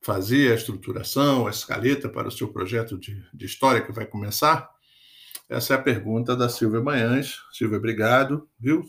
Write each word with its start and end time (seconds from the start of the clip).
fazer 0.00 0.50
a 0.50 0.56
estruturação, 0.56 1.46
a 1.46 1.50
escaleta 1.50 2.08
para 2.08 2.26
o 2.26 2.32
seu 2.32 2.48
projeto 2.48 2.98
de, 2.98 3.24
de 3.32 3.46
história 3.46 3.80
que 3.80 3.92
vai 3.92 4.04
começar? 4.04 4.68
Essa 5.48 5.74
é 5.74 5.76
a 5.76 5.82
pergunta 5.82 6.34
da 6.34 6.48
Silvia 6.48 6.80
Manhães. 6.80 7.40
Silvia, 7.52 7.78
obrigado, 7.78 8.48
viu? 8.58 8.84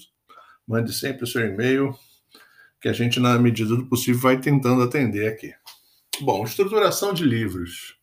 Mande 0.67 0.91
sempre 0.93 1.25
o 1.25 1.27
seu 1.27 1.45
e-mail, 1.45 1.93
que 2.81 2.89
a 2.89 2.93
gente, 2.93 3.19
na 3.19 3.37
medida 3.37 3.75
do 3.75 3.85
possível, 3.85 4.19
vai 4.19 4.39
tentando 4.39 4.81
atender 4.81 5.27
aqui. 5.31 5.53
Bom, 6.21 6.43
estruturação 6.43 7.13
de 7.13 7.23
livros. 7.23 7.99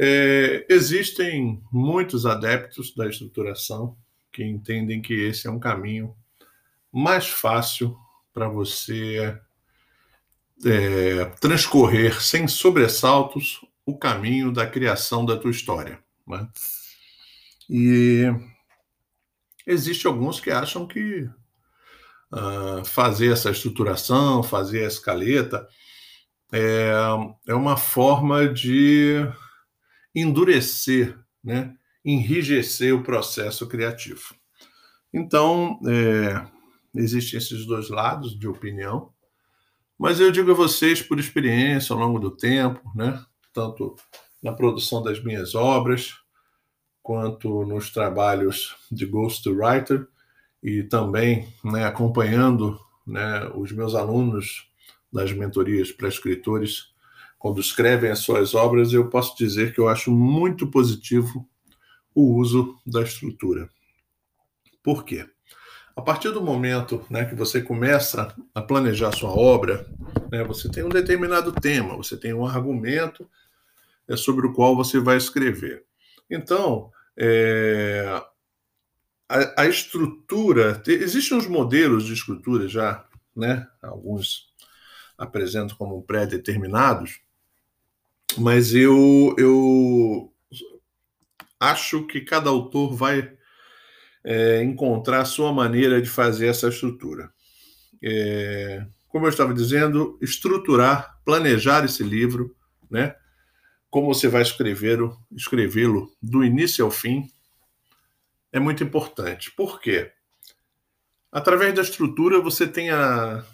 É, 0.00 0.64
existem 0.68 1.60
muitos 1.72 2.24
adeptos 2.24 2.94
da 2.94 3.08
estruturação 3.08 3.96
que 4.30 4.44
entendem 4.44 5.02
que 5.02 5.12
esse 5.12 5.48
é 5.48 5.50
um 5.50 5.58
caminho 5.58 6.14
mais 6.92 7.26
fácil 7.26 7.98
para 8.32 8.48
você 8.48 9.36
é, 10.64 11.24
transcorrer 11.40 12.22
sem 12.22 12.46
sobressaltos 12.46 13.60
o 13.84 13.98
caminho 13.98 14.52
da 14.52 14.66
criação 14.66 15.24
da 15.24 15.36
tua 15.36 15.50
história. 15.50 15.98
Né? 16.24 16.48
E 17.68 18.26
existe 19.66 20.06
alguns 20.06 20.38
que 20.38 20.50
acham 20.50 20.86
que 20.86 21.28
uh, 22.32 22.84
fazer 22.84 23.32
essa 23.32 23.50
estruturação, 23.50 24.44
fazer 24.44 24.84
a 24.84 24.88
escaleta, 24.88 25.66
é, 26.52 26.92
é 27.48 27.54
uma 27.54 27.76
forma 27.76 28.48
de 28.48 29.26
endurecer, 30.20 31.18
né, 31.42 31.74
enrijecer 32.04 32.94
o 32.94 33.02
processo 33.02 33.66
criativo. 33.66 34.34
Então, 35.12 35.80
é, 35.86 36.46
existem 36.94 37.38
esses 37.38 37.66
dois 37.66 37.88
lados 37.88 38.38
de 38.38 38.46
opinião, 38.46 39.12
mas 39.98 40.20
eu 40.20 40.30
digo 40.30 40.52
a 40.52 40.54
vocês 40.54 41.02
por 41.02 41.18
experiência 41.18 41.92
ao 41.92 41.98
longo 41.98 42.18
do 42.18 42.30
tempo, 42.30 42.80
né, 42.94 43.22
tanto 43.52 43.96
na 44.42 44.52
produção 44.52 45.02
das 45.02 45.22
minhas 45.22 45.54
obras, 45.54 46.14
quanto 47.02 47.64
nos 47.64 47.90
trabalhos 47.90 48.76
de 48.92 49.06
ghostwriter 49.06 50.06
e 50.62 50.82
também 50.82 51.48
né, 51.64 51.84
acompanhando 51.84 52.78
né, 53.06 53.50
os 53.54 53.72
meus 53.72 53.94
alunos 53.94 54.68
das 55.10 55.32
mentorias 55.32 55.90
para 55.90 56.08
escritores 56.08 56.92
quando 57.38 57.60
escrevem 57.60 58.10
as 58.10 58.18
suas 58.18 58.54
obras, 58.54 58.92
eu 58.92 59.08
posso 59.08 59.36
dizer 59.36 59.72
que 59.72 59.80
eu 59.80 59.88
acho 59.88 60.10
muito 60.10 60.70
positivo 60.70 61.48
o 62.14 62.34
uso 62.34 62.76
da 62.84 63.02
estrutura. 63.02 63.70
Por 64.82 65.04
quê? 65.04 65.28
A 65.94 66.02
partir 66.02 66.30
do 66.30 66.40
momento 66.40 67.04
né, 67.10 67.24
que 67.24 67.34
você 67.34 67.60
começa 67.60 68.34
a 68.54 68.62
planejar 68.62 69.12
sua 69.12 69.30
obra, 69.30 69.86
né, 70.30 70.44
você 70.44 70.68
tem 70.68 70.84
um 70.84 70.88
determinado 70.88 71.52
tema, 71.52 71.96
você 71.96 72.16
tem 72.16 72.32
um 72.32 72.46
argumento 72.46 73.28
é, 74.08 74.16
sobre 74.16 74.46
o 74.46 74.52
qual 74.52 74.76
você 74.76 74.98
vai 74.98 75.16
escrever. 75.16 75.84
Então, 76.30 76.90
é, 77.16 78.22
a, 79.28 79.62
a, 79.62 79.66
estrutura, 79.66 80.80
existem 80.86 81.36
uns 81.36 81.46
modelos 81.46 82.04
de 82.04 82.14
estrutura 82.14 82.68
já, 82.68 83.04
né, 83.34 83.66
alguns 83.82 84.48
apresentam 85.16 85.76
como 85.76 86.02
pré-determinados, 86.02 87.20
mas 88.36 88.74
eu, 88.74 89.34
eu 89.38 90.32
acho 91.58 92.06
que 92.06 92.20
cada 92.20 92.50
autor 92.50 92.94
vai 92.94 93.32
é, 94.24 94.62
encontrar 94.62 95.22
a 95.22 95.24
sua 95.24 95.52
maneira 95.52 96.00
de 96.00 96.08
fazer 96.08 96.48
essa 96.48 96.68
estrutura. 96.68 97.32
É, 98.02 98.86
como 99.08 99.26
eu 99.26 99.30
estava 99.30 99.54
dizendo, 99.54 100.18
estruturar, 100.20 101.18
planejar 101.24 101.84
esse 101.84 102.02
livro, 102.02 102.54
né? 102.90 103.16
Como 103.90 104.12
você 104.12 104.28
vai 104.28 104.42
escrevê-lo, 104.42 105.18
escrevê-lo 105.32 106.12
do 106.20 106.44
início 106.44 106.84
ao 106.84 106.90
fim, 106.90 107.30
é 108.52 108.60
muito 108.60 108.84
importante. 108.84 109.50
Por 109.52 109.80
quê? 109.80 110.12
Através 111.32 111.74
da 111.74 111.82
estrutura 111.82 112.40
você 112.40 112.66
tem 112.66 112.90
a, 112.90 113.44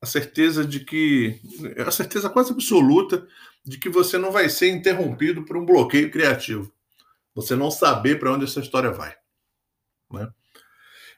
a 0.00 0.06
certeza 0.06 0.64
de 0.64 0.80
que 0.80 1.40
a 1.86 1.90
certeza 1.90 2.28
quase 2.28 2.52
absoluta 2.52 3.26
de 3.64 3.78
que 3.78 3.88
você 3.88 4.18
não 4.18 4.32
vai 4.32 4.48
ser 4.48 4.70
interrompido 4.70 5.44
por 5.44 5.56
um 5.56 5.64
bloqueio 5.64 6.10
criativo. 6.10 6.72
Você 7.34 7.54
não 7.54 7.70
saber 7.70 8.18
para 8.18 8.32
onde 8.32 8.44
essa 8.44 8.60
história 8.60 8.90
vai. 8.90 9.14
Né? 10.10 10.28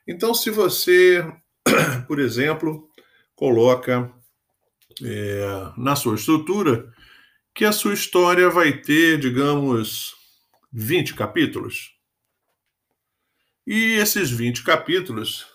Então, 0.06 0.34
se 0.34 0.50
você, 0.50 1.24
por 2.06 2.18
exemplo, 2.18 2.88
coloca 3.34 4.12
é, 5.02 5.72
na 5.76 5.96
sua 5.96 6.16
estrutura 6.16 6.92
que 7.54 7.64
a 7.64 7.72
sua 7.72 7.94
história 7.94 8.48
vai 8.48 8.72
ter, 8.72 9.18
digamos, 9.18 10.14
20 10.72 11.14
capítulos. 11.14 11.94
E 13.66 13.94
esses 13.94 14.30
20 14.30 14.64
capítulos, 14.64 15.46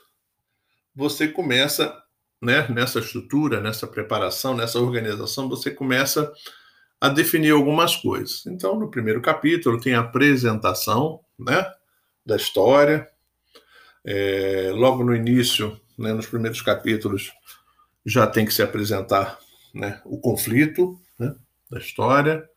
você 0.95 1.27
começa, 1.27 1.95
né, 2.41 2.67
nessa 2.69 2.99
estrutura, 2.99 3.59
nessa 3.59 3.87
preparação, 3.87 4.55
nessa 4.55 4.79
organização, 4.79 5.49
você 5.49 5.71
começa 5.71 6.31
a 6.99 7.09
definir 7.09 7.51
algumas 7.51 7.95
coisas. 7.95 8.45
Então, 8.47 8.79
no 8.79 8.89
primeiro 8.89 9.21
capítulo 9.21 9.79
tem 9.79 9.93
a 9.93 9.99
apresentação 9.99 11.21
né, 11.37 11.65
da 12.25 12.35
história. 12.35 13.07
É, 14.03 14.71
logo 14.73 15.03
no 15.03 15.15
início, 15.15 15.79
né, 15.97 16.13
nos 16.13 16.25
primeiros 16.25 16.61
capítulos, 16.61 17.31
já 18.05 18.25
tem 18.25 18.45
que 18.45 18.53
se 18.53 18.61
apresentar 18.61 19.37
né, 19.73 20.01
o 20.05 20.19
conflito 20.19 20.99
né, 21.19 21.35
da 21.69 21.77
história, 21.77 22.47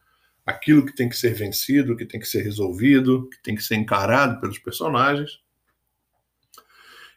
aquilo 0.46 0.86
que 0.86 0.94
tem 0.94 1.08
que 1.08 1.16
ser 1.16 1.34
vencido, 1.34 1.96
que 1.96 2.06
tem 2.06 2.20
que 2.20 2.26
ser 2.26 2.43
resolvido, 2.43 3.28
que 3.28 3.43
tem 3.43 3.54
que 3.54 3.62
ser 3.62 3.75
encarado 3.75 4.40
pelos 4.40 4.58
personagens. 4.58 5.40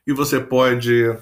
E 0.06 0.12
você 0.12 0.40
pode, 0.40 1.16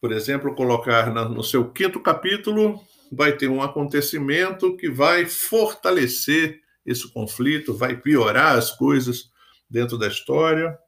por 0.00 0.12
exemplo, 0.12 0.54
colocar 0.54 1.12
no 1.12 1.42
seu 1.44 1.70
quinto 1.70 2.00
capítulo 2.00 2.80
vai 3.14 3.32
ter 3.32 3.48
um 3.48 3.62
acontecimento 3.62 4.76
que 4.76 4.90
vai 4.90 5.26
fortalecer 5.26 6.60
esse 6.84 7.06
conflito, 7.12 7.74
vai 7.74 7.96
piorar 7.96 8.56
as 8.56 8.70
coisas 8.70 9.30
dentro 9.68 9.98
da 9.98 10.08
história. 10.08 10.78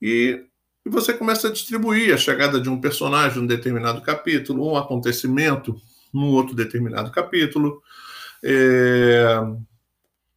E, 0.00 0.44
você 0.88 1.12
começa 1.12 1.48
a 1.48 1.52
distribuir 1.52 2.14
a 2.14 2.16
chegada 2.16 2.60
de 2.60 2.68
um 2.68 2.80
personagem 2.80 3.40
num 3.40 3.46
determinado 3.46 4.00
capítulo, 4.02 4.70
um 4.70 4.76
acontecimento 4.76 5.80
num 6.12 6.26
outro 6.28 6.54
determinado 6.54 7.10
capítulo. 7.10 7.82
É, 8.42 9.40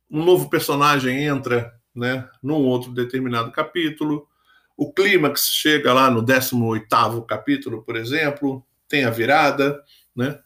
um 0.09 0.23
novo 0.23 0.49
personagem 0.49 1.23
entra 1.23 1.71
né, 1.93 2.27
num 2.41 2.55
outro 2.55 2.91
determinado 2.91 3.51
capítulo. 3.51 4.27
O 4.75 4.91
clímax 4.91 5.49
chega 5.49 5.93
lá 5.93 6.09
no 6.09 6.23
18º 6.23 7.25
capítulo, 7.27 7.83
por 7.83 7.95
exemplo, 7.95 8.65
tem 8.87 9.03
a 9.05 9.11
virada, 9.11 9.83
né? 10.15 10.39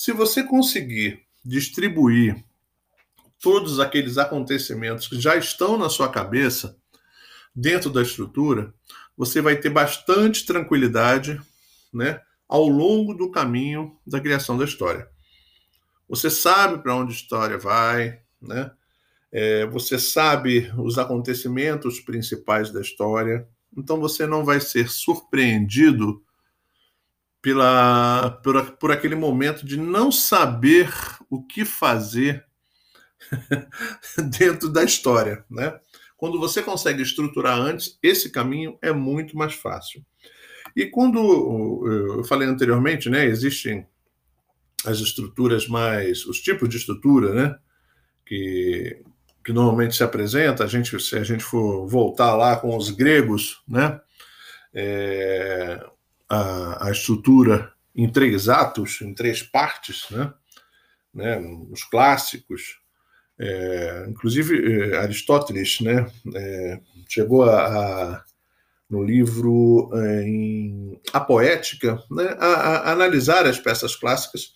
Se 0.00 0.12
você 0.12 0.44
conseguir 0.44 1.26
distribuir 1.44 2.44
todos 3.42 3.80
aqueles 3.80 4.16
acontecimentos 4.16 5.08
que 5.08 5.20
já 5.20 5.34
estão 5.34 5.76
na 5.76 5.90
sua 5.90 6.08
cabeça, 6.08 6.78
dentro 7.52 7.90
da 7.90 8.00
estrutura, 8.00 8.72
você 9.16 9.40
vai 9.40 9.56
ter 9.56 9.70
bastante 9.70 10.46
tranquilidade 10.46 11.42
né, 11.92 12.20
ao 12.48 12.68
longo 12.68 13.12
do 13.12 13.28
caminho 13.28 13.98
da 14.06 14.20
criação 14.20 14.56
da 14.56 14.64
história. 14.64 15.08
Você 16.08 16.30
sabe 16.30 16.80
para 16.80 16.94
onde 16.94 17.12
a 17.12 17.16
história 17.16 17.58
vai, 17.58 18.20
né? 18.40 18.70
É, 19.32 19.66
você 19.66 19.98
sabe 19.98 20.72
os 20.78 20.96
acontecimentos 20.96 21.98
principais 21.98 22.70
da 22.70 22.80
história, 22.80 23.48
então 23.76 23.98
você 23.98 24.28
não 24.28 24.44
vai 24.44 24.60
ser 24.60 24.88
surpreendido 24.88 26.22
pela, 27.40 28.40
por, 28.42 28.72
por 28.72 28.92
aquele 28.92 29.14
momento 29.14 29.64
de 29.64 29.76
não 29.76 30.10
saber 30.10 30.92
o 31.30 31.42
que 31.42 31.64
fazer 31.64 32.44
dentro 34.38 34.68
da 34.68 34.82
história, 34.82 35.44
né? 35.50 35.78
Quando 36.16 36.40
você 36.40 36.62
consegue 36.62 37.00
estruturar 37.00 37.56
antes, 37.56 37.96
esse 38.02 38.30
caminho 38.30 38.76
é 38.82 38.92
muito 38.92 39.36
mais 39.36 39.54
fácil. 39.54 40.04
E 40.74 40.86
quando 40.86 41.18
eu 41.86 42.24
falei 42.24 42.48
anteriormente, 42.48 43.08
né, 43.08 43.24
existem 43.24 43.86
as 44.84 44.98
estruturas 44.98 45.68
mais, 45.68 46.26
os 46.26 46.40
tipos 46.40 46.68
de 46.68 46.76
estrutura, 46.76 47.32
né, 47.32 47.56
que, 48.26 49.00
que 49.44 49.52
normalmente 49.52 49.96
se 49.96 50.02
apresenta, 50.02 50.64
a 50.64 50.66
gente, 50.66 50.98
se 51.00 51.16
a 51.16 51.22
gente 51.22 51.44
for 51.44 51.86
voltar 51.86 52.34
lá 52.36 52.56
com 52.56 52.76
os 52.76 52.90
gregos, 52.90 53.62
né, 53.66 54.00
é, 54.74 55.84
a, 56.28 56.88
a 56.88 56.90
estrutura 56.90 57.72
em 57.94 58.08
três 58.10 58.48
atos, 58.48 59.00
em 59.00 59.14
três 59.14 59.42
partes, 59.42 60.06
né, 60.10 60.32
né 61.12 61.38
os 61.70 61.84
clássicos, 61.84 62.78
é, 63.38 64.06
inclusive 64.08 64.92
é, 64.92 64.98
Aristóteles, 64.98 65.80
né, 65.80 66.10
é, 66.34 66.80
chegou 67.08 67.44
a, 67.44 67.66
a 68.14 68.24
no 68.88 69.02
livro 69.02 69.90
é, 69.92 70.22
em 70.22 70.98
A 71.12 71.20
Poética, 71.20 72.02
né, 72.10 72.36
a, 72.38 72.46
a, 72.46 72.92
analisar 72.92 73.46
as 73.46 73.58
peças 73.58 73.94
clássicas. 73.94 74.54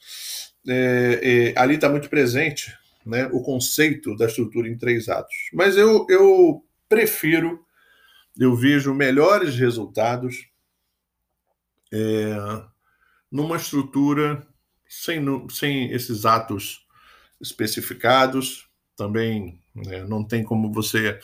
É, 0.66 1.52
é, 1.54 1.60
ali 1.60 1.74
está 1.74 1.88
muito 1.88 2.08
presente 2.08 2.72
né, 3.04 3.28
o 3.32 3.42
conceito 3.42 4.16
da 4.16 4.26
estrutura 4.26 4.68
em 4.68 4.78
três 4.78 5.08
atos. 5.08 5.34
Mas 5.52 5.76
eu, 5.76 6.06
eu 6.08 6.64
prefiro, 6.88 7.60
eu 8.38 8.54
vejo 8.56 8.94
melhores 8.94 9.56
resultados 9.56 10.46
é, 11.92 12.34
numa 13.30 13.56
estrutura 13.56 14.46
sem, 14.88 15.24
sem 15.50 15.90
esses 15.92 16.24
atos 16.24 16.86
especificados. 17.40 18.68
Também 18.96 19.60
né, 19.74 20.04
não 20.04 20.22
tem 20.22 20.44
como 20.44 20.72
você 20.72 21.18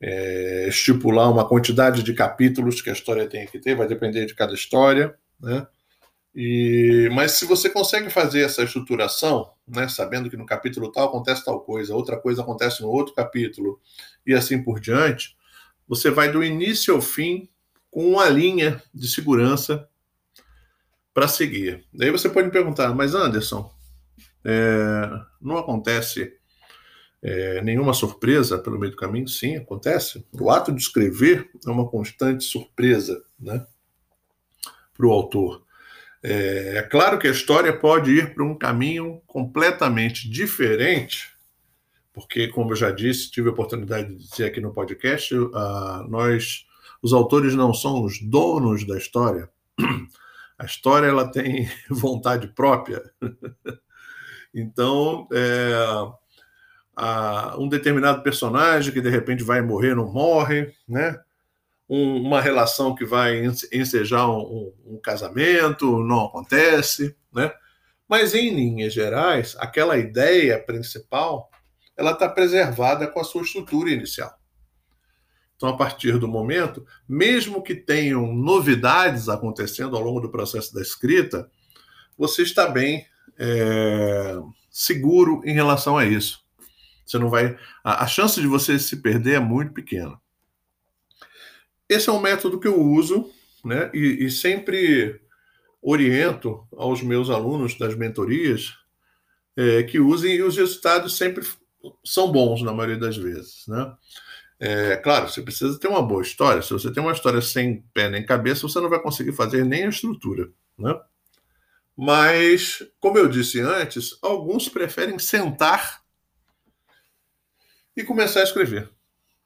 é, 0.00 0.66
estipular 0.68 1.30
uma 1.30 1.46
quantidade 1.48 2.02
de 2.02 2.14
capítulos 2.14 2.80
que 2.80 2.90
a 2.90 2.92
história 2.92 3.28
tem 3.28 3.46
que 3.46 3.58
ter, 3.58 3.76
vai 3.76 3.86
depender 3.86 4.26
de 4.26 4.34
cada 4.34 4.54
história, 4.54 5.14
né? 5.40 5.66
E, 6.34 7.10
mas 7.12 7.32
se 7.32 7.44
você 7.44 7.68
consegue 7.68 8.08
fazer 8.08 8.40
essa 8.40 8.62
estruturação, 8.62 9.52
né, 9.68 9.86
sabendo 9.86 10.30
que 10.30 10.36
no 10.36 10.46
capítulo 10.46 10.90
tal 10.90 11.08
acontece 11.08 11.44
tal 11.44 11.60
coisa, 11.60 11.94
outra 11.94 12.18
coisa 12.18 12.40
acontece 12.40 12.80
no 12.80 12.88
outro 12.88 13.14
capítulo, 13.14 13.78
e 14.26 14.32
assim 14.32 14.62
por 14.62 14.80
diante, 14.80 15.36
você 15.86 16.10
vai 16.10 16.32
do 16.32 16.42
início 16.42 16.94
ao 16.94 17.02
fim 17.02 17.50
com 17.90 18.08
uma 18.08 18.30
linha 18.30 18.82
de 18.94 19.06
segurança 19.08 19.86
para 21.14 21.28
seguir. 21.28 21.84
Daí 21.92 22.10
você 22.10 22.28
pode 22.28 22.46
me 22.46 22.52
perguntar, 22.52 22.94
mas 22.94 23.14
Anderson, 23.14 23.72
é, 24.44 25.08
não 25.40 25.56
acontece 25.56 26.32
é, 27.22 27.62
nenhuma 27.62 27.94
surpresa 27.94 28.58
pelo 28.58 28.78
meio 28.78 28.92
do 28.92 28.96
caminho? 28.96 29.28
Sim, 29.28 29.56
acontece. 29.56 30.26
O 30.32 30.50
ato 30.50 30.72
de 30.72 30.80
escrever 30.80 31.50
é 31.66 31.70
uma 31.70 31.88
constante 31.88 32.44
surpresa 32.44 33.22
né, 33.38 33.64
para 34.94 35.06
o 35.06 35.12
autor. 35.12 35.62
É, 36.22 36.78
é, 36.78 36.82
claro 36.82 37.18
que 37.18 37.26
a 37.26 37.32
história 37.32 37.76
pode 37.76 38.12
ir 38.12 38.34
para 38.34 38.44
um 38.44 38.56
caminho 38.56 39.20
completamente 39.26 40.30
diferente, 40.30 41.32
porque, 42.12 42.46
como 42.48 42.72
eu 42.72 42.76
já 42.76 42.90
disse, 42.90 43.30
tive 43.30 43.48
a 43.48 43.52
oportunidade 43.52 44.14
de 44.14 44.28
dizer 44.28 44.44
aqui 44.44 44.60
no 44.60 44.72
podcast, 44.72 45.34
uh, 45.34 46.08
nós, 46.08 46.66
os 47.00 47.12
autores, 47.12 47.54
não 47.54 47.72
são 47.72 48.04
os 48.04 48.20
donos 48.20 48.86
da 48.86 48.96
história. 48.98 49.48
A 50.62 50.64
história 50.64 51.08
ela 51.08 51.28
tem 51.28 51.68
vontade 51.90 52.46
própria. 52.46 53.02
então, 54.54 55.26
é, 55.32 55.72
a, 56.96 57.56
um 57.58 57.68
determinado 57.68 58.22
personagem 58.22 58.92
que 58.92 59.00
de 59.00 59.10
repente 59.10 59.42
vai 59.42 59.60
morrer, 59.60 59.96
não 59.96 60.12
morre, 60.12 60.72
né? 60.86 61.18
Um, 61.90 62.22
uma 62.22 62.40
relação 62.40 62.94
que 62.94 63.04
vai 63.04 63.44
ensejar 63.72 64.28
um, 64.28 64.38
um, 64.38 64.94
um, 64.94 65.00
casamento, 65.00 65.98
não 66.04 66.26
acontece, 66.26 67.16
né? 67.32 67.52
Mas 68.08 68.32
em 68.32 68.54
linhas 68.54 68.94
gerais, 68.94 69.56
aquela 69.58 69.98
ideia 69.98 70.62
principal, 70.62 71.50
ela 71.96 72.12
está 72.12 72.28
preservada 72.28 73.08
com 73.08 73.18
a 73.18 73.24
sua 73.24 73.42
estrutura 73.42 73.90
inicial. 73.90 74.32
Então, 75.56 75.68
a 75.68 75.76
partir 75.76 76.18
do 76.18 76.26
momento, 76.26 76.84
mesmo 77.08 77.62
que 77.62 77.74
tenham 77.74 78.32
novidades 78.34 79.28
acontecendo 79.28 79.96
ao 79.96 80.02
longo 80.02 80.20
do 80.20 80.30
processo 80.30 80.74
da 80.74 80.82
escrita, 80.82 81.48
você 82.18 82.42
está 82.42 82.68
bem 82.68 83.06
é, 83.38 84.38
seguro 84.70 85.40
em 85.44 85.52
relação 85.52 85.96
a 85.96 86.04
isso. 86.04 86.42
Você 87.04 87.18
não 87.18 87.28
vai. 87.28 87.56
A, 87.84 88.04
a 88.04 88.06
chance 88.06 88.40
de 88.40 88.46
você 88.46 88.78
se 88.78 88.96
perder 88.96 89.34
é 89.34 89.40
muito 89.40 89.72
pequena. 89.72 90.20
Esse 91.88 92.08
é 92.08 92.12
um 92.12 92.20
método 92.20 92.58
que 92.58 92.68
eu 92.68 92.80
uso, 92.80 93.30
né? 93.64 93.90
E, 93.92 94.24
e 94.24 94.30
sempre 94.30 95.20
oriento 95.82 96.66
aos 96.76 97.02
meus 97.02 97.28
alunos 97.28 97.76
das 97.76 97.94
mentorias 97.94 98.72
é, 99.56 99.82
que 99.82 99.98
usem 99.98 100.36
e 100.36 100.42
os 100.42 100.56
resultados 100.56 101.16
sempre 101.16 101.44
são 102.04 102.30
bons 102.30 102.62
na 102.62 102.72
maioria 102.72 102.98
das 102.98 103.16
vezes, 103.16 103.66
né? 103.66 103.92
É, 104.64 104.96
claro, 104.96 105.28
você 105.28 105.42
precisa 105.42 105.76
ter 105.76 105.88
uma 105.88 106.00
boa 106.00 106.22
história. 106.22 106.62
Se 106.62 106.72
você 106.72 106.88
tem 106.92 107.02
uma 107.02 107.10
história 107.10 107.40
sem 107.42 107.82
pé 107.92 108.08
nem 108.08 108.24
cabeça, 108.24 108.62
você 108.62 108.78
não 108.80 108.88
vai 108.88 109.02
conseguir 109.02 109.32
fazer 109.32 109.64
nem 109.64 109.86
a 109.86 109.88
estrutura, 109.88 110.48
né? 110.78 111.00
Mas, 111.96 112.80
como 113.00 113.18
eu 113.18 113.28
disse 113.28 113.58
antes, 113.60 114.16
alguns 114.22 114.68
preferem 114.68 115.18
sentar 115.18 116.00
e 117.96 118.04
começar 118.04 118.38
a 118.38 118.44
escrever. 118.44 118.88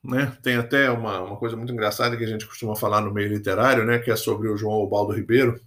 Né? 0.04 0.36
Tem 0.42 0.56
até 0.56 0.90
uma, 0.90 1.22
uma 1.22 1.36
coisa 1.38 1.56
muito 1.56 1.72
engraçada 1.72 2.14
que 2.14 2.22
a 2.22 2.28
gente 2.28 2.46
costuma 2.46 2.76
falar 2.76 3.00
no 3.00 3.10
meio 3.10 3.28
literário, 3.28 3.86
né? 3.86 3.98
que 3.98 4.10
é 4.10 4.16
sobre 4.16 4.48
o 4.48 4.56
João 4.56 4.86
Baldo 4.86 5.14
Ribeiro. 5.14 5.58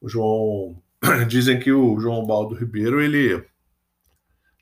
O 0.00 0.08
João. 0.08 0.80
Dizem 1.26 1.58
que 1.58 1.72
o 1.72 1.98
João 1.98 2.24
Baldo 2.24 2.54
Ribeiro 2.54 3.02
ele 3.02 3.44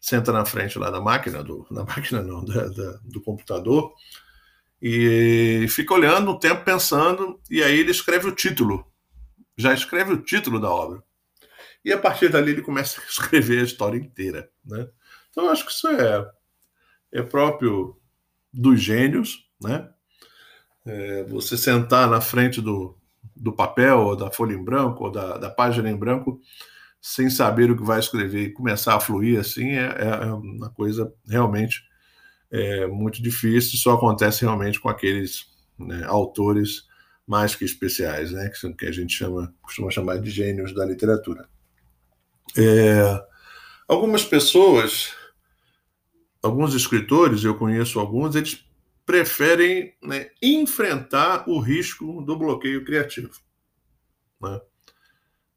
senta 0.02 0.32
na 0.32 0.44
frente 0.44 0.80
lá 0.80 0.90
da 0.90 1.00
máquina, 1.00 1.44
do, 1.44 1.64
na 1.70 1.84
máquina 1.84 2.20
não, 2.20 2.44
da, 2.44 2.66
da, 2.66 2.98
do 3.04 3.22
computador, 3.22 3.94
e 4.80 5.64
fica 5.68 5.94
olhando 5.94 6.32
o 6.32 6.38
tempo 6.38 6.64
pensando, 6.64 7.40
e 7.48 7.62
aí 7.62 7.78
ele 7.78 7.92
escreve 7.92 8.28
o 8.28 8.34
título. 8.34 8.84
Já 9.56 9.72
escreve 9.72 10.12
o 10.12 10.20
título 10.20 10.58
da 10.58 10.68
obra. 10.68 11.00
E 11.84 11.92
a 11.92 11.98
partir 11.98 12.28
dali 12.28 12.50
ele 12.50 12.62
começa 12.62 13.00
a 13.00 13.04
escrever 13.06 13.60
a 13.60 13.64
história 13.64 13.96
inteira. 13.96 14.50
Né? 14.64 14.88
Então 15.30 15.44
eu 15.44 15.50
acho 15.52 15.64
que 15.64 15.70
isso 15.70 15.86
é 15.86 16.28
é 17.12 17.22
próprio 17.22 17.96
dos 18.52 18.80
gênios, 18.80 19.46
né? 19.62 19.88
É, 20.84 21.22
você 21.24 21.56
sentar 21.56 22.08
na 22.08 22.20
frente 22.20 22.60
do, 22.60 22.98
do 23.36 23.52
papel, 23.52 24.00
ou 24.00 24.16
da 24.16 24.30
folha 24.30 24.54
em 24.54 24.64
branco, 24.64 25.04
ou 25.04 25.10
da, 25.12 25.36
da 25.36 25.50
página 25.50 25.88
em 25.90 25.96
branco, 25.96 26.40
sem 27.02 27.28
saber 27.28 27.70
o 27.70 27.76
que 27.76 27.82
vai 27.82 27.98
escrever 27.98 28.44
e 28.44 28.52
começar 28.52 28.94
a 28.94 29.00
fluir 29.00 29.38
assim, 29.38 29.72
é, 29.72 29.86
é, 29.86 30.28
é 30.28 30.32
uma 30.32 30.70
coisa 30.70 31.12
realmente 31.28 31.82
é, 32.50 32.86
muito 32.86 33.20
difícil, 33.20 33.78
só 33.78 33.94
acontece 33.94 34.42
realmente 34.42 34.80
com 34.80 34.88
aqueles 34.88 35.46
né, 35.78 36.04
autores 36.06 36.84
mais 37.26 37.54
que 37.54 37.64
especiais, 37.64 38.30
né, 38.30 38.48
que, 38.48 38.72
que 38.74 38.86
a 38.86 38.92
gente 38.92 39.12
chama, 39.12 39.52
costuma 39.60 39.90
chamar 39.90 40.18
de 40.18 40.30
gênios 40.30 40.72
da 40.72 40.84
literatura. 40.84 41.48
É, 42.56 43.24
algumas 43.88 44.24
pessoas 44.24 45.14
alguns 46.42 46.74
escritores, 46.74 47.44
eu 47.44 47.56
conheço 47.56 48.00
alguns, 48.00 48.34
eles 48.34 48.64
preferem 49.06 49.94
né, 50.02 50.30
enfrentar 50.42 51.48
o 51.48 51.58
risco 51.58 52.20
do 52.22 52.36
bloqueio 52.36 52.84
criativo. 52.84 53.30
Né? 54.40 54.60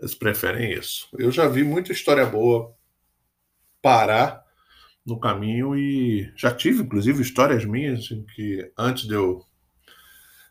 Eles 0.05 0.13
preferem 0.13 0.71
isso. 0.71 1.07
Eu 1.17 1.31
já 1.31 1.47
vi 1.47 1.63
muita 1.63 1.91
história 1.91 2.23
boa 2.27 2.71
parar 3.81 4.45
no 5.03 5.19
caminho 5.19 5.75
e 5.75 6.31
já 6.35 6.53
tive, 6.53 6.83
inclusive, 6.83 7.23
histórias 7.23 7.65
minhas 7.65 8.11
em 8.11 8.23
que, 8.23 8.71
antes 8.77 9.07
de 9.07 9.15
eu, 9.15 9.43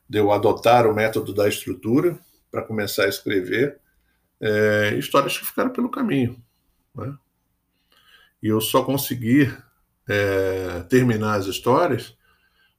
de 0.08 0.18
eu 0.18 0.32
adotar 0.32 0.88
o 0.88 0.92
método 0.92 1.32
da 1.32 1.48
estrutura 1.48 2.18
para 2.50 2.64
começar 2.64 3.04
a 3.04 3.08
escrever, 3.08 3.78
é, 4.40 4.96
histórias 4.98 5.38
que 5.38 5.46
ficaram 5.46 5.70
pelo 5.70 5.88
caminho. 5.88 6.42
Né? 6.92 7.16
E 8.42 8.48
eu 8.48 8.60
só 8.60 8.82
consegui 8.82 9.56
é, 10.08 10.80
terminar 10.88 11.36
as 11.36 11.46
histórias 11.46 12.16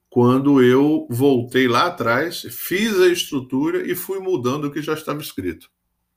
quando 0.09 0.61
eu 0.61 1.07
voltei 1.09 1.69
lá 1.69 1.85
atrás, 1.85 2.41
fiz 2.41 2.99
a 2.99 3.07
estrutura 3.07 3.89
e 3.89 3.95
fui 3.95 4.19
mudando 4.19 4.65
o 4.65 4.71
que 4.71 4.81
já 4.81 4.93
estava 4.93 5.21
escrito, 5.21 5.69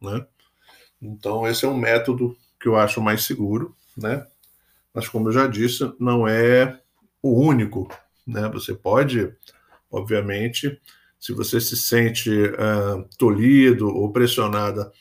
né? 0.02 0.26
Então 1.00 1.46
esse 1.46 1.64
é 1.64 1.68
um 1.68 1.76
método 1.76 2.36
que 2.60 2.68
eu 2.68 2.76
acho 2.76 3.00
mais 3.00 3.24
seguro, 3.24 3.74
né? 3.96 4.26
Mas 4.92 5.08
como 5.08 5.28
eu 5.28 5.32
já 5.32 5.46
disse, 5.46 5.92
não 5.98 6.26
é 6.26 6.80
o 7.22 7.40
único, 7.40 7.88
né? 8.26 8.48
Você 8.48 8.74
pode, 8.74 9.32
obviamente, 9.90 10.80
se 11.18 11.32
você 11.32 11.60
se 11.60 11.76
sente 11.76 12.30
uh, 12.30 13.08
tolhido 13.16 13.88
ou 13.88 14.12
pressionada 14.12 14.92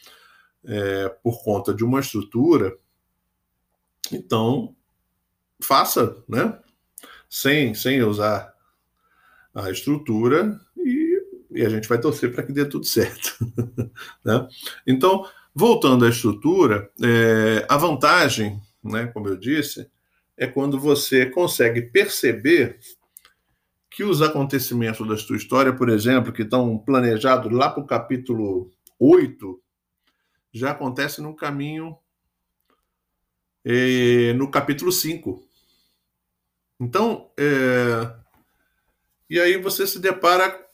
é, 0.65 1.09
por 1.23 1.43
conta 1.43 1.73
de 1.73 1.83
uma 1.83 1.99
estrutura, 1.99 2.77
então 4.11 4.75
faça, 5.61 6.23
né? 6.27 6.59
Sem, 7.29 7.73
sem 7.73 8.01
usar 8.03 8.53
a 9.53 9.69
estrutura 9.69 10.59
e, 11.57 11.65
a 11.65 11.69
gente 11.69 11.87
vai 11.87 11.99
torcer 11.99 12.31
para 12.31 12.43
que 12.43 12.51
dê 12.51 12.65
tudo 12.65 12.85
certo. 12.85 13.37
né? 14.23 14.47
Então, 14.85 15.27
voltando 15.53 16.05
à 16.05 16.09
estrutura, 16.09 16.91
é, 17.03 17.65
a 17.67 17.77
vantagem, 17.77 18.61
né, 18.83 19.07
como 19.07 19.27
eu 19.27 19.37
disse, 19.37 19.89
é 20.37 20.45
quando 20.45 20.79
você 20.79 21.25
consegue 21.25 21.81
perceber 21.81 22.79
que 23.89 24.03
os 24.03 24.21
acontecimentos 24.21 25.07
da 25.07 25.17
sua 25.17 25.37
história, 25.37 25.73
por 25.73 25.89
exemplo, 25.89 26.31
que 26.31 26.43
estão 26.43 26.77
planejados 26.77 27.51
lá 27.51 27.69
para 27.69 27.81
o 27.81 27.87
capítulo 27.87 28.69
8, 28.99 29.59
já 30.53 30.71
acontecem 30.71 31.23
no 31.23 31.35
caminho 31.35 31.97
é, 33.65 34.33
no 34.33 34.49
capítulo 34.49 34.91
5. 34.91 35.45
Então, 36.79 37.31
é, 37.37 38.13
e 39.29 39.39
aí 39.39 39.57
você 39.57 39.85
se 39.85 39.99
depara 39.99 40.66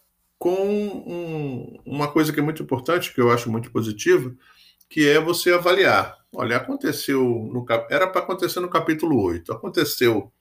com 0.44 0.52
um, 0.52 1.80
uma 1.86 2.12
coisa 2.12 2.34
que 2.34 2.40
é 2.42 2.44
muito 2.44 2.62
importante, 2.62 3.14
que 3.14 3.22
eu 3.22 3.32
acho 3.32 3.50
muito 3.50 3.72
positiva, 3.72 4.36
que 4.90 5.08
é 5.08 5.18
você 5.18 5.54
avaliar. 5.54 6.18
Olha, 6.34 6.58
aconteceu 6.58 7.24
no 7.24 7.66
era 7.90 8.08
para 8.08 8.20
acontecer 8.20 8.60
no 8.60 8.70
capítulo 8.70 9.24
8, 9.24 9.54
aconteceu 9.54 10.34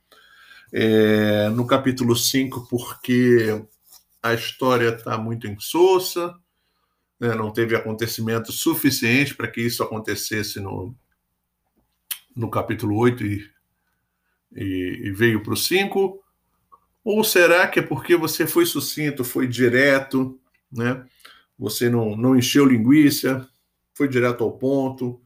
é, 0.72 1.48
no 1.50 1.64
capítulo 1.68 2.16
5, 2.16 2.66
porque 2.68 3.64
a 4.20 4.34
história 4.34 4.88
está 4.88 5.16
muito 5.16 5.46
insossa, 5.46 6.34
né, 7.20 7.32
não 7.36 7.52
teve 7.52 7.76
acontecimento 7.76 8.50
suficiente 8.50 9.36
para 9.36 9.46
que 9.46 9.60
isso 9.60 9.84
acontecesse 9.84 10.58
no, 10.58 10.96
no 12.34 12.50
capítulo 12.50 12.96
8 12.96 13.24
e, 13.24 13.50
e, 14.52 15.00
e 15.04 15.12
veio 15.12 15.44
para 15.44 15.52
o 15.52 15.56
5? 15.56 16.20
Ou 17.04 17.24
será 17.24 17.66
que 17.66 17.80
é 17.80 17.82
porque 17.82 18.16
você 18.16 18.46
foi 18.46 18.64
sucinto, 18.64 19.24
foi 19.24 19.46
direto, 19.48 20.38
né? 20.70 21.04
você 21.58 21.88
não, 21.88 22.16
não 22.16 22.36
encheu 22.36 22.64
linguiça, 22.64 23.48
foi 23.94 24.08
direto 24.08 24.44
ao 24.44 24.52
ponto, 24.52 25.20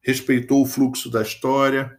respeitou 0.00 0.62
o 0.62 0.66
fluxo 0.66 1.10
da 1.10 1.22
história? 1.22 1.98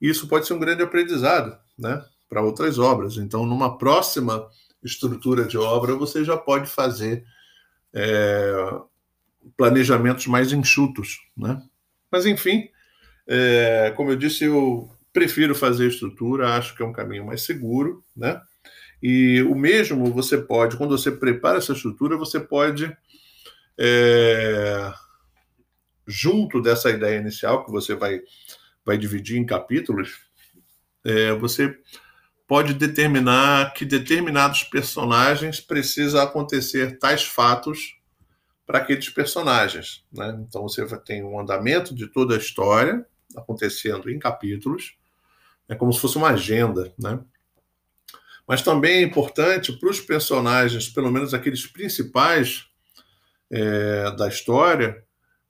Isso 0.00 0.28
pode 0.28 0.46
ser 0.46 0.54
um 0.54 0.58
grande 0.58 0.82
aprendizado 0.82 1.58
né, 1.78 2.04
para 2.28 2.42
outras 2.42 2.78
obras. 2.78 3.16
Então, 3.16 3.44
numa 3.44 3.76
próxima 3.78 4.48
estrutura 4.82 5.44
de 5.44 5.58
obra, 5.58 5.94
você 5.94 6.24
já 6.24 6.36
pode 6.36 6.68
fazer 6.68 7.24
é, 7.92 8.80
planejamentos 9.56 10.26
mais 10.26 10.52
enxutos. 10.52 11.18
Né? 11.36 11.60
Mas, 12.10 12.26
enfim, 12.26 12.68
é, 13.26 13.92
como 13.96 14.10
eu 14.10 14.16
disse, 14.16 14.44
eu 14.44 14.90
prefiro 15.16 15.54
fazer 15.54 15.88
estrutura, 15.88 16.56
acho 16.56 16.76
que 16.76 16.82
é 16.82 16.86
um 16.86 16.92
caminho 16.92 17.24
mais 17.24 17.40
seguro. 17.40 18.04
Né? 18.14 18.38
E 19.02 19.40
o 19.44 19.54
mesmo 19.54 20.12
você 20.12 20.36
pode, 20.36 20.76
quando 20.76 20.96
você 20.96 21.10
prepara 21.10 21.56
essa 21.56 21.72
estrutura, 21.72 22.18
você 22.18 22.38
pode. 22.38 22.94
É, 23.78 24.92
junto 26.06 26.60
dessa 26.60 26.90
ideia 26.90 27.18
inicial 27.18 27.64
que 27.64 27.70
você 27.72 27.94
vai, 27.94 28.20
vai 28.84 28.98
dividir 28.98 29.38
em 29.38 29.46
capítulos, 29.46 30.20
é, 31.02 31.32
você 31.32 31.74
pode 32.46 32.74
determinar 32.74 33.72
que 33.72 33.86
determinados 33.86 34.64
personagens 34.64 35.60
precisa 35.60 36.22
acontecer 36.22 36.98
tais 36.98 37.24
fatos 37.24 37.96
para 38.66 38.78
aqueles 38.78 39.08
personagens. 39.08 40.04
Né? 40.12 40.36
Então 40.46 40.62
você 40.62 40.86
tem 40.98 41.24
um 41.24 41.40
andamento 41.40 41.94
de 41.94 42.06
toda 42.06 42.34
a 42.34 42.38
história 42.38 43.04
acontecendo 43.34 44.10
em 44.10 44.18
capítulos, 44.18 44.96
é 45.68 45.74
como 45.74 45.92
se 45.92 46.00
fosse 46.00 46.16
uma 46.16 46.30
agenda, 46.30 46.92
né? 46.98 47.20
Mas 48.46 48.62
também 48.62 48.98
é 48.98 49.02
importante 49.02 49.72
para 49.72 49.90
os 49.90 50.00
personagens, 50.00 50.88
pelo 50.88 51.10
menos 51.10 51.34
aqueles 51.34 51.66
principais 51.66 52.66
é, 53.50 54.10
da 54.12 54.28
história, 54.28 55.02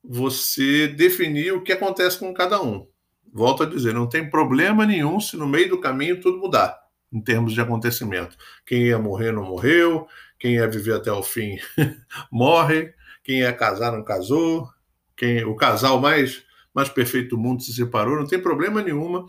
você 0.02 0.88
definir 0.88 1.52
o 1.52 1.62
que 1.62 1.72
acontece 1.72 2.18
com 2.18 2.32
cada 2.32 2.62
um. 2.62 2.86
Volto 3.30 3.64
a 3.64 3.66
dizer, 3.66 3.92
não 3.92 4.08
tem 4.08 4.30
problema 4.30 4.86
nenhum 4.86 5.20
se 5.20 5.36
no 5.36 5.46
meio 5.46 5.68
do 5.68 5.80
caminho 5.80 6.20
tudo 6.20 6.38
mudar, 6.38 6.78
em 7.12 7.20
termos 7.20 7.52
de 7.52 7.60
acontecimento. 7.60 8.34
Quem 8.64 8.86
ia 8.86 8.98
morrer 8.98 9.30
não 9.30 9.44
morreu, 9.44 10.06
quem 10.38 10.54
ia 10.54 10.66
viver 10.66 10.94
até 10.94 11.12
o 11.12 11.22
fim 11.22 11.58
morre, 12.32 12.94
quem 13.22 13.40
ia 13.40 13.52
casar 13.52 13.92
não 13.92 14.02
casou, 14.02 14.70
quem 15.14 15.44
o 15.44 15.54
casal 15.54 16.00
mais 16.00 16.44
mais 16.74 16.90
perfeito 16.90 17.30
do 17.30 17.38
mundo 17.38 17.62
se 17.62 17.72
separou, 17.72 18.16
não 18.16 18.26
tem 18.26 18.38
problema 18.38 18.82
nenhuma 18.82 19.26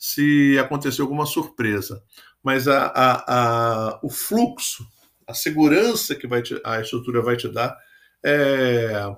se 0.00 0.58
acontecer 0.58 1.02
alguma 1.02 1.26
surpresa. 1.26 2.02
Mas 2.42 2.66
a, 2.66 2.86
a, 2.86 3.34
a, 3.36 4.00
o 4.02 4.08
fluxo, 4.08 4.86
a 5.26 5.34
segurança 5.34 6.14
que 6.14 6.26
vai 6.26 6.40
te, 6.40 6.58
a 6.64 6.80
estrutura 6.80 7.20
vai 7.20 7.36
te 7.36 7.46
dar 7.48 7.76
é, 8.24 9.14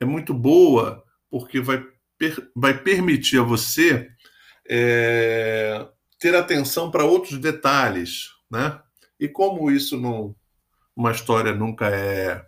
é 0.00 0.04
muito 0.06 0.32
boa, 0.32 1.04
porque 1.30 1.60
vai, 1.60 1.84
per, 2.16 2.50
vai 2.56 2.82
permitir 2.82 3.40
a 3.40 3.42
você 3.42 4.10
é, 4.66 5.86
ter 6.18 6.34
atenção 6.34 6.90
para 6.90 7.04
outros 7.04 7.38
detalhes, 7.38 8.30
né? 8.50 8.80
E 9.20 9.28
como 9.28 9.70
isso 9.70 10.00
não, 10.00 10.34
uma 10.96 11.12
história 11.12 11.54
nunca 11.54 11.88
é 11.88 12.42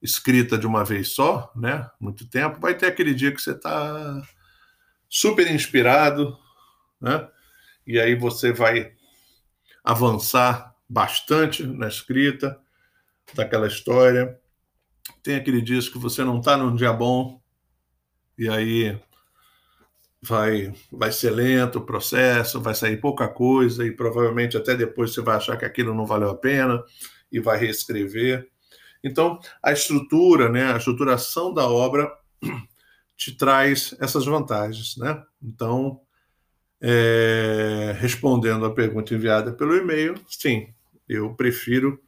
escrita 0.00 0.56
de 0.56 0.66
uma 0.66 0.84
vez 0.84 1.08
só, 1.08 1.52
né? 1.56 1.90
Muito 2.00 2.28
tempo, 2.30 2.60
vai 2.60 2.76
ter 2.76 2.86
aquele 2.86 3.14
dia 3.14 3.32
que 3.32 3.42
você 3.42 3.50
está 3.50 4.22
super 5.08 5.50
inspirado, 5.50 6.36
né? 7.00 7.28
E 7.86 7.98
aí 7.98 8.14
você 8.14 8.52
vai 8.52 8.92
avançar 9.82 10.74
bastante 10.88 11.64
na 11.64 11.88
escrita 11.88 12.60
daquela 13.34 13.66
história 13.66 14.38
tem 15.22 15.36
aquele 15.36 15.60
dia 15.60 15.80
que 15.80 15.98
você 15.98 16.24
não 16.24 16.38
está 16.38 16.56
num 16.56 16.74
dia 16.74 16.92
bom 16.92 17.40
e 18.36 18.48
aí 18.48 18.98
vai 20.20 20.72
vai 20.90 21.12
ser 21.12 21.30
lento 21.30 21.78
o 21.78 21.86
processo, 21.86 22.60
vai 22.60 22.74
sair 22.74 22.98
pouca 22.98 23.28
coisa 23.28 23.86
e 23.86 23.92
provavelmente 23.92 24.56
até 24.56 24.74
depois 24.74 25.12
você 25.12 25.20
vai 25.20 25.36
achar 25.36 25.56
que 25.56 25.64
aquilo 25.64 25.94
não 25.94 26.06
valeu 26.06 26.30
a 26.30 26.36
pena 26.36 26.82
e 27.30 27.40
vai 27.40 27.58
reescrever. 27.58 28.48
Então, 29.02 29.38
a 29.62 29.72
estrutura, 29.72 30.48
né, 30.48 30.72
a 30.72 30.76
estruturação 30.76 31.54
da 31.54 31.68
obra 31.68 32.10
te 33.18 33.36
traz 33.36 33.96
essas 33.98 34.24
vantagens, 34.24 34.96
né? 34.96 35.20
Então, 35.42 36.00
é, 36.80 37.96
respondendo 37.98 38.64
à 38.64 38.72
pergunta 38.72 39.12
enviada 39.12 39.52
pelo 39.52 39.76
e-mail, 39.76 40.14
sim, 40.28 40.72
eu 41.08 41.34
prefiro 41.34 42.00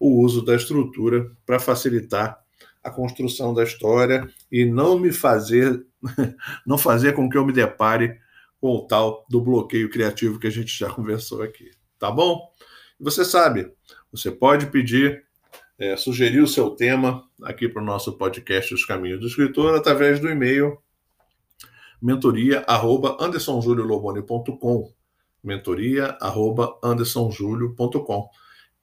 o 0.00 0.22
uso 0.24 0.42
da 0.42 0.56
estrutura 0.56 1.30
para 1.44 1.60
facilitar 1.60 2.42
a 2.82 2.90
construção 2.90 3.52
da 3.52 3.64
história 3.64 4.28
e 4.50 4.64
não 4.64 4.98
me 4.98 5.12
fazer 5.12 5.84
não 6.66 6.78
fazer 6.78 7.12
com 7.12 7.28
que 7.28 7.36
eu 7.36 7.44
me 7.44 7.52
depare 7.52 8.18
com 8.58 8.76
o 8.76 8.86
tal 8.86 9.26
do 9.28 9.40
bloqueio 9.42 9.90
criativo 9.90 10.38
que 10.38 10.46
a 10.46 10.50
gente 10.50 10.76
já 10.76 10.88
conversou 10.94 11.42
aqui, 11.42 11.70
tá 11.98 12.10
bom? 12.10 12.50
Você 12.98 13.26
sabe, 13.26 13.70
você 14.10 14.30
pode 14.30 14.66
pedir, 14.66 15.22
é, 15.78 15.96
sugerir 15.96 16.40
o 16.40 16.48
seu 16.48 16.70
tema 16.70 17.24
aqui 17.42 17.68
para 17.68 17.82
o 17.82 17.84
nosso 17.84 18.16
podcast 18.16 18.72
Os 18.74 18.84
Caminhos 18.84 19.20
do 19.20 19.26
Escritor 19.26 19.76
através 19.76 20.20
do 20.20 20.28
e-mail 20.28 20.78
mentoria@andersonjulioloboni.com 22.00 24.92
mentoria@andersonjulio.com 25.42 28.30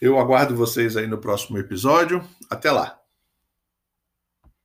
Eu 0.00 0.18
aguardo 0.18 0.54
vocês 0.54 0.96
aí 0.96 1.06
no 1.06 1.18
próximo 1.18 1.58
episódio. 1.58 2.22
Até 2.50 2.70
lá! 2.70 3.01